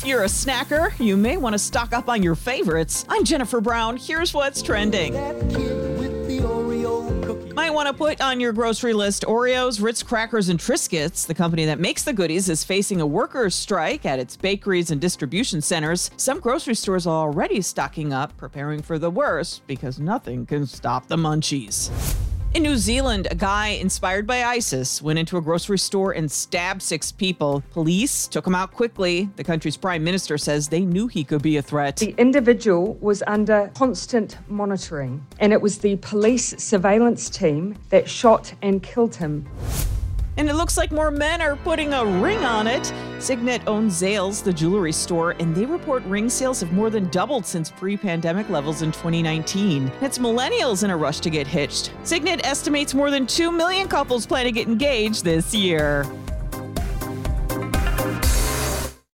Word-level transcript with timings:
If 0.00 0.06
you're 0.06 0.22
a 0.22 0.28
snacker, 0.28 0.98
you 0.98 1.14
may 1.14 1.36
want 1.36 1.52
to 1.52 1.58
stock 1.58 1.92
up 1.92 2.08
on 2.08 2.22
your 2.22 2.34
favorites. 2.34 3.04
I'm 3.06 3.22
Jennifer 3.22 3.60
Brown. 3.60 3.98
Here's 3.98 4.32
what's 4.32 4.62
trending. 4.62 5.12
Might 7.54 7.68
want 7.68 7.86
to 7.86 7.92
put 7.92 8.22
on 8.22 8.40
your 8.40 8.54
grocery 8.54 8.94
list 8.94 9.24
Oreos, 9.24 9.82
Ritz 9.82 10.02
crackers, 10.02 10.48
and 10.48 10.58
Triscuits. 10.58 11.26
The 11.26 11.34
company 11.34 11.66
that 11.66 11.80
makes 11.80 12.02
the 12.02 12.14
goodies 12.14 12.48
is 12.48 12.64
facing 12.64 13.02
a 13.02 13.06
workers' 13.06 13.54
strike 13.54 14.06
at 14.06 14.18
its 14.18 14.38
bakeries 14.38 14.90
and 14.90 15.02
distribution 15.02 15.60
centers. 15.60 16.10
Some 16.16 16.40
grocery 16.40 16.76
stores 16.76 17.06
are 17.06 17.26
already 17.26 17.60
stocking 17.60 18.14
up, 18.14 18.34
preparing 18.38 18.80
for 18.80 18.98
the 18.98 19.10
worst 19.10 19.66
because 19.66 19.98
nothing 20.00 20.46
can 20.46 20.66
stop 20.66 21.08
the 21.08 21.16
munchies. 21.16 21.90
In 22.52 22.64
New 22.64 22.78
Zealand, 22.78 23.28
a 23.30 23.36
guy 23.36 23.68
inspired 23.68 24.26
by 24.26 24.42
ISIS 24.42 25.00
went 25.00 25.20
into 25.20 25.36
a 25.36 25.40
grocery 25.40 25.78
store 25.78 26.10
and 26.10 26.28
stabbed 26.28 26.82
six 26.82 27.12
people. 27.12 27.62
Police 27.70 28.26
took 28.26 28.44
him 28.44 28.56
out 28.56 28.72
quickly. 28.72 29.30
The 29.36 29.44
country's 29.44 29.76
prime 29.76 30.02
minister 30.02 30.36
says 30.36 30.66
they 30.66 30.80
knew 30.80 31.06
he 31.06 31.22
could 31.22 31.42
be 31.42 31.58
a 31.58 31.62
threat. 31.62 31.98
The 31.98 32.12
individual 32.18 32.94
was 32.94 33.22
under 33.28 33.70
constant 33.76 34.36
monitoring, 34.48 35.24
and 35.38 35.52
it 35.52 35.62
was 35.62 35.78
the 35.78 35.94
police 35.98 36.56
surveillance 36.58 37.30
team 37.30 37.76
that 37.90 38.10
shot 38.10 38.52
and 38.62 38.82
killed 38.82 39.14
him. 39.14 39.48
And 40.36 40.48
it 40.48 40.54
looks 40.54 40.76
like 40.76 40.90
more 40.90 41.12
men 41.12 41.40
are 41.40 41.54
putting 41.54 41.92
a 41.92 42.04
ring 42.04 42.44
on 42.44 42.66
it. 42.66 42.92
Signet 43.20 43.60
owns 43.66 44.00
Zales, 44.00 44.42
the 44.42 44.52
jewelry 44.52 44.92
store, 44.92 45.32
and 45.40 45.54
they 45.54 45.66
report 45.66 46.02
ring 46.04 46.30
sales 46.30 46.60
have 46.60 46.72
more 46.72 46.88
than 46.88 47.10
doubled 47.10 47.44
since 47.44 47.70
pre 47.70 47.94
pandemic 47.94 48.48
levels 48.48 48.80
in 48.80 48.92
2019. 48.92 49.92
It's 50.00 50.16
millennials 50.16 50.84
in 50.84 50.90
a 50.90 50.96
rush 50.96 51.20
to 51.20 51.30
get 51.30 51.46
hitched. 51.46 51.92
Signet 52.02 52.44
estimates 52.46 52.94
more 52.94 53.10
than 53.10 53.26
2 53.26 53.52
million 53.52 53.88
couples 53.88 54.24
plan 54.24 54.46
to 54.46 54.52
get 54.52 54.68
engaged 54.68 55.22
this 55.22 55.54
year. 55.54 56.06